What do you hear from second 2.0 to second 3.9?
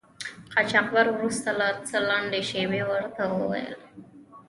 لنډې شیبې ورته و ویل.